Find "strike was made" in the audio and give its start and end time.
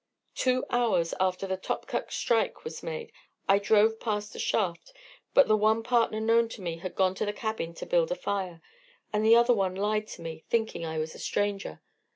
2.11-3.11